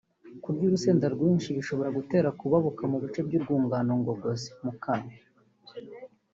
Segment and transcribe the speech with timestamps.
[0.43, 5.13] Kurya urusenda rwinshi bishobora gutera kubabuka mu bice by’urwungano ngogozi (mu kanwa